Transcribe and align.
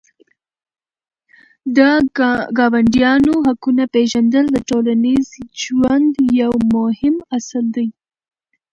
د 1.75 1.77
ګاونډیانو 2.57 3.33
حقونه 3.47 3.83
پېژندل 3.93 4.45
د 4.51 4.57
ټولنیز 4.69 5.25
ژوند 5.63 6.13
یو 6.41 6.53
مهم 6.75 7.15
اصل 7.37 7.65
دی. 7.75 7.87